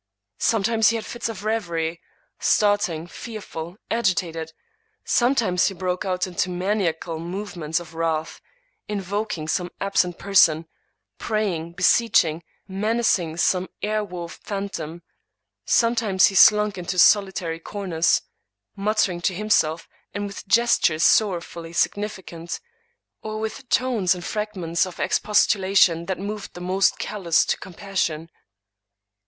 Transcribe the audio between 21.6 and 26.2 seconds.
significant, or with tones and fragments of expostulation that